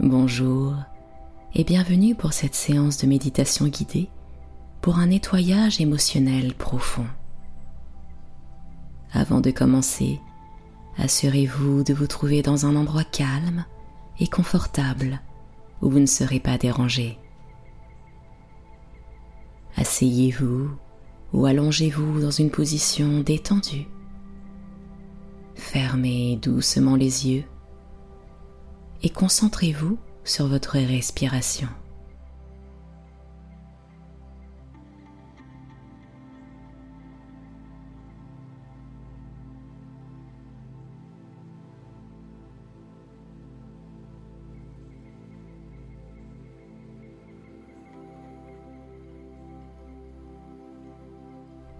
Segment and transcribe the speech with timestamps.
[0.00, 0.74] Bonjour
[1.54, 4.08] et bienvenue pour cette séance de méditation guidée
[4.80, 7.04] pour un nettoyage émotionnel profond.
[9.12, 10.18] Avant de commencer,
[10.96, 13.66] assurez-vous de vous trouver dans un endroit calme
[14.18, 15.20] et confortable
[15.82, 17.18] où vous ne serez pas dérangé.
[19.76, 20.70] Asseyez-vous
[21.34, 23.86] ou allongez-vous dans une position détendue.
[25.54, 27.44] Fermez doucement les yeux
[29.02, 31.68] et concentrez-vous sur votre respiration.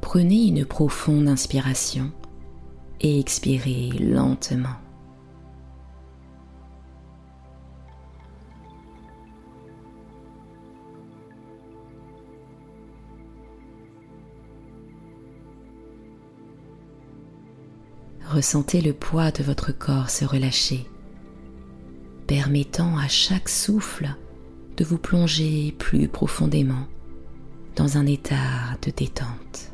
[0.00, 2.10] Prenez une profonde inspiration
[3.02, 4.87] et expirez lentement.
[18.30, 20.86] Ressentez le poids de votre corps se relâcher,
[22.26, 24.14] permettant à chaque souffle
[24.76, 26.86] de vous plonger plus profondément
[27.74, 28.36] dans un état
[28.82, 29.72] de détente.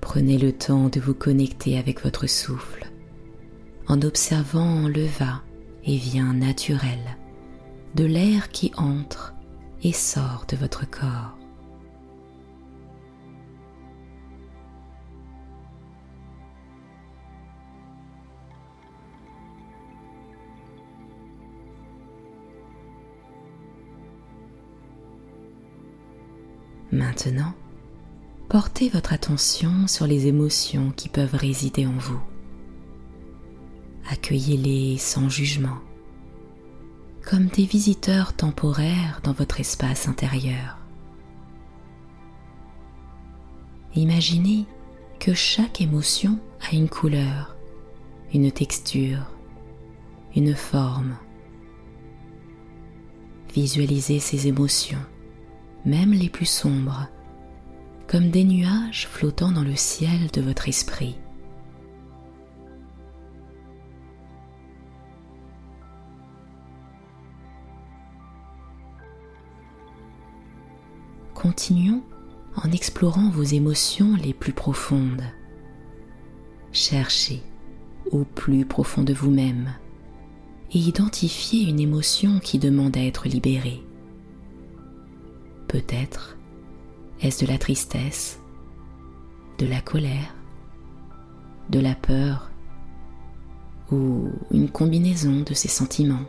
[0.00, 2.88] Prenez le temps de vous connecter avec votre souffle
[3.88, 5.42] en observant le va
[5.84, 7.17] et vient naturel
[7.94, 9.34] de l'air qui entre
[9.82, 11.36] et sort de votre corps.
[26.90, 27.52] Maintenant,
[28.48, 32.20] portez votre attention sur les émotions qui peuvent résider en vous.
[34.10, 35.78] Accueillez-les sans jugement
[37.24, 40.78] comme des visiteurs temporaires dans votre espace intérieur.
[43.94, 44.66] Imaginez
[45.18, 47.56] que chaque émotion a une couleur,
[48.32, 49.30] une texture,
[50.36, 51.16] une forme.
[53.54, 55.04] Visualisez ces émotions,
[55.84, 57.08] même les plus sombres,
[58.06, 61.16] comme des nuages flottant dans le ciel de votre esprit.
[71.38, 72.02] Continuons
[72.56, 75.22] en explorant vos émotions les plus profondes.
[76.72, 77.42] Cherchez
[78.10, 79.72] au plus profond de vous-même
[80.72, 83.84] et identifiez une émotion qui demande à être libérée.
[85.68, 86.36] Peut-être
[87.22, 88.40] est-ce de la tristesse,
[89.58, 90.34] de la colère,
[91.70, 92.50] de la peur
[93.92, 96.26] ou une combinaison de ces sentiments.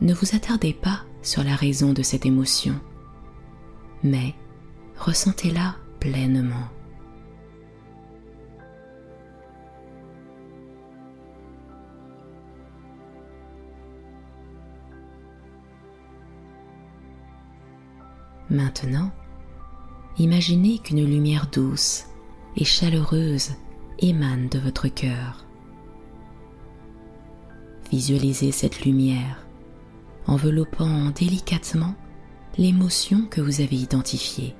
[0.00, 2.80] Ne vous attardez pas sur la raison de cette émotion
[4.04, 4.34] mais
[4.98, 6.68] ressentez-la pleinement.
[18.50, 19.10] Maintenant,
[20.18, 22.04] imaginez qu'une lumière douce
[22.56, 23.52] et chaleureuse
[23.98, 25.46] émane de votre cœur.
[27.90, 29.46] Visualisez cette lumière
[30.26, 31.94] enveloppant délicatement
[32.56, 34.54] l'émotion que vous avez identifiée,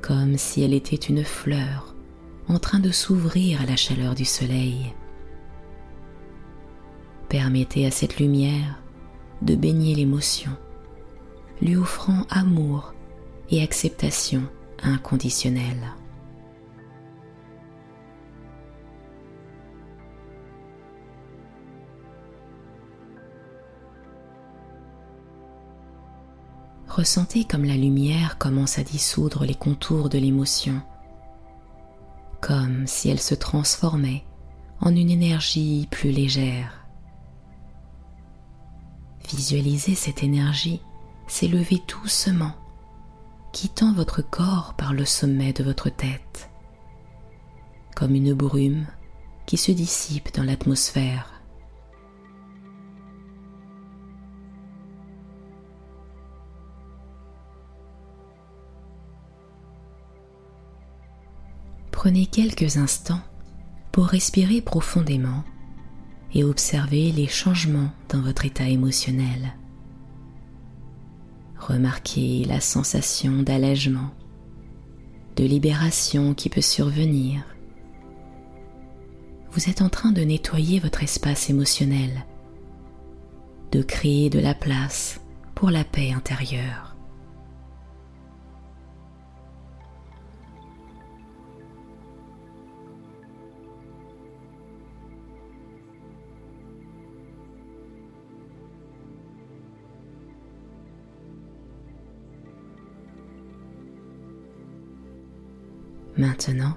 [0.00, 1.94] comme si elle était une fleur
[2.48, 4.94] en train de s'ouvrir à la chaleur du soleil.
[7.28, 8.80] Permettez à cette lumière
[9.42, 10.52] de baigner l'émotion,
[11.60, 12.94] lui offrant amour
[13.50, 14.42] et acceptation
[14.82, 15.94] inconditionnelle.
[26.92, 30.82] Ressentez comme la lumière commence à dissoudre les contours de l'émotion,
[32.40, 34.24] comme si elle se transformait
[34.80, 36.86] en une énergie plus légère.
[39.30, 40.82] Visualisez cette énergie
[41.28, 42.52] s'élever doucement,
[43.52, 46.50] quittant votre corps par le sommet de votre tête,
[47.96, 48.86] comme une brume
[49.46, 51.31] qui se dissipe dans l'atmosphère.
[62.02, 63.20] Prenez quelques instants
[63.92, 65.44] pour respirer profondément
[66.34, 69.54] et observer les changements dans votre état émotionnel.
[71.56, 74.10] Remarquez la sensation d'allègement,
[75.36, 77.44] de libération qui peut survenir.
[79.52, 82.26] Vous êtes en train de nettoyer votre espace émotionnel,
[83.70, 85.20] de créer de la place
[85.54, 86.91] pour la paix intérieure.
[106.16, 106.76] Maintenant,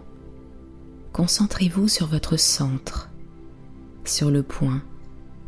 [1.11, 3.09] concentrez-vous sur votre centre,
[4.05, 4.81] sur le point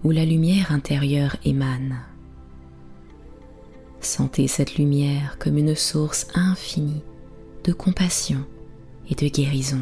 [0.04, 2.02] où la lumière intérieure émane.
[4.02, 7.02] Sentez cette lumière comme une source infinie
[7.64, 8.46] de compassion
[9.10, 9.82] et de guérison.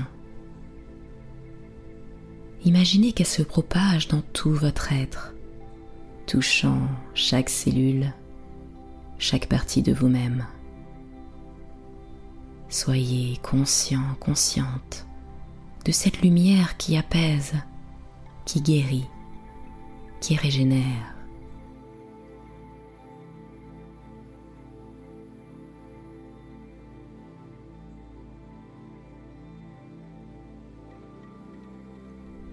[2.64, 5.34] Imaginez qu'elle se propage dans tout votre être,
[6.26, 6.80] touchant
[7.14, 8.14] chaque cellule,
[9.20, 10.46] chaque partie de vous-même.
[12.76, 15.08] Soyez conscient, consciente
[15.86, 17.54] de cette lumière qui apaise,
[18.44, 19.08] qui guérit,
[20.20, 21.16] qui régénère.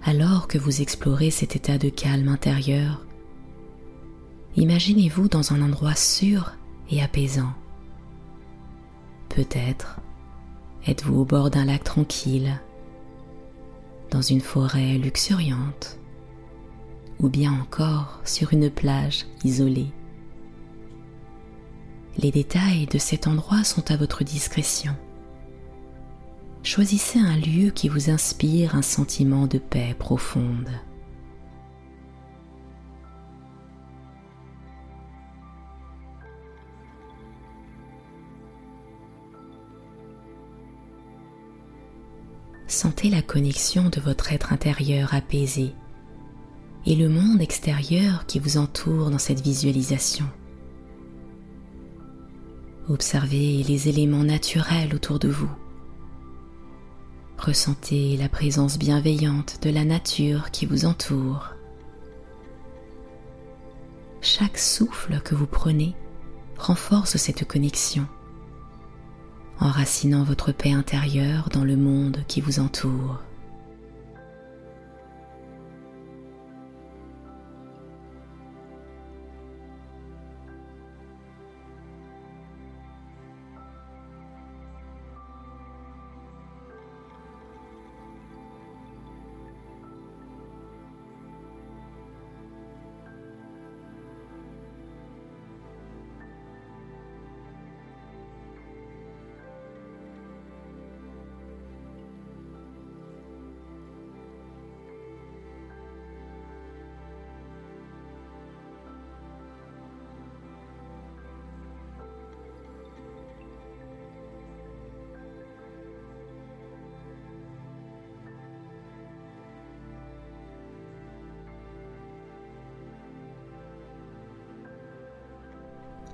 [0.04, 3.04] Alors que vous explorez cet état de calme intérieur,
[4.54, 6.52] imaginez-vous dans un endroit sûr
[6.90, 7.54] et apaisant.
[9.28, 9.98] Peut-être
[10.86, 12.60] êtes-vous au bord d'un lac tranquille,
[14.10, 15.98] dans une forêt luxuriante,
[17.20, 19.92] ou bien encore sur une plage isolée?
[22.18, 24.94] Les détails de cet endroit sont à votre discrétion.
[26.62, 30.68] Choisissez un lieu qui vous inspire un sentiment de paix profonde.
[42.82, 45.72] Sentez la connexion de votre être intérieur apaisé
[46.84, 50.26] et le monde extérieur qui vous entoure dans cette visualisation.
[52.88, 55.48] Observez les éléments naturels autour de vous.
[57.38, 61.50] Ressentez la présence bienveillante de la nature qui vous entoure.
[64.22, 65.94] Chaque souffle que vous prenez
[66.58, 68.08] renforce cette connexion
[69.62, 73.20] enracinant votre paix intérieure dans le monde qui vous entoure.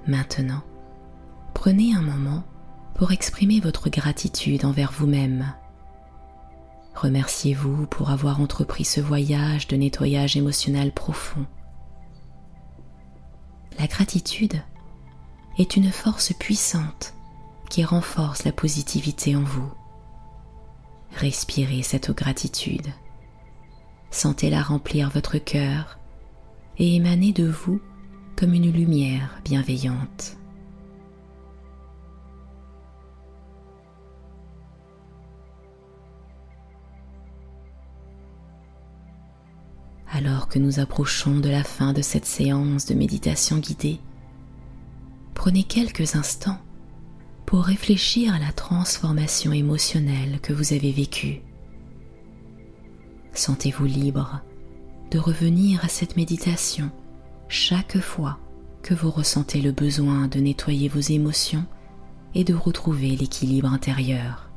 [0.08, 0.62] Maintenant,
[1.52, 2.42] prenez un moment
[2.94, 5.52] pour exprimer votre gratitude envers vous-même.
[6.94, 11.44] Remerciez-vous pour avoir entrepris ce voyage de nettoyage émotionnel profond.
[13.78, 14.62] La gratitude
[15.58, 17.12] est une force puissante
[17.68, 19.70] qui renforce la positivité en vous.
[21.16, 22.86] Respirez cette gratitude.
[24.10, 25.98] Sentez-la remplir votre cœur
[26.78, 27.82] et émaner de vous
[28.38, 30.36] comme une lumière bienveillante.
[40.12, 43.98] Alors que nous approchons de la fin de cette séance de méditation guidée,
[45.34, 46.60] prenez quelques instants
[47.44, 51.40] pour réfléchir à la transformation émotionnelle que vous avez vécue.
[53.32, 54.42] Sentez-vous libre
[55.10, 56.92] de revenir à cette méditation
[57.48, 58.38] chaque fois
[58.82, 61.64] que vous ressentez le besoin de nettoyer vos émotions
[62.34, 64.50] et de retrouver l'équilibre intérieur.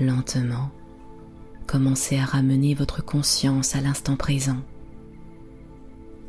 [0.00, 0.70] Lentement,
[1.66, 4.60] commencez à ramener votre conscience à l'instant présent.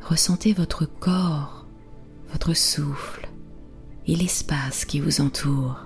[0.02, 1.66] Ressentez votre corps,
[2.30, 3.30] votre souffle
[4.06, 5.78] et l'espace qui vous entoure.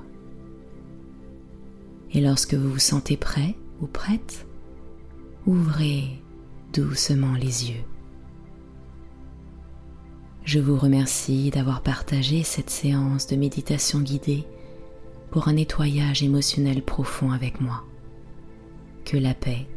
[2.13, 4.47] Et lorsque vous vous sentez prêt ou prête,
[5.45, 6.19] ouvrez
[6.73, 7.83] doucement les yeux.
[10.47, 14.45] Je vous remercie d'avoir partagé cette séance de méditation guidée
[15.29, 17.83] pour un nettoyage émotionnel profond avec moi.
[19.03, 19.67] Que la paix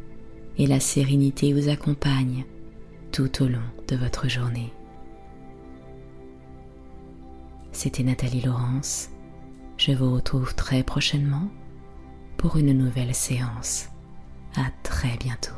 [0.59, 2.45] et la sérénité vous accompagnent
[3.11, 4.73] tout au long de votre journée.
[7.73, 9.09] C'était Nathalie Laurence.
[9.77, 11.49] Je vous retrouve très prochainement
[12.37, 13.89] pour une nouvelle séance.
[14.55, 15.51] À très bientôt.